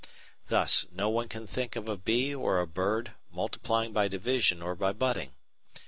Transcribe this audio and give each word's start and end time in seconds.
Thus, 0.47 0.87
no 0.91 1.09
one 1.09 1.29
can 1.29 1.45
think 1.45 1.75
of 1.75 1.87
a 1.87 1.95
bee 1.95 2.33
or 2.33 2.59
a 2.59 2.65
bird 2.65 3.13
multiplying 3.29 3.93
by 3.93 4.07
division 4.07 4.59
or 4.59 4.73
by 4.73 4.93
budding. 4.93 5.35